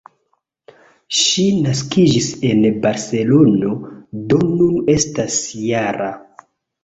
Ŝi 1.17 1.43
naskiĝis 1.65 2.29
en 2.51 2.63
Barcelono, 2.85 3.75
do 4.31 4.41
nun 4.53 4.81
estas 4.95 5.37
-jara. 5.61 6.09